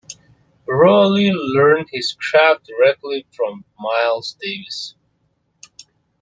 [0.67, 4.95] Roney learned his craft directly from Miles Davis.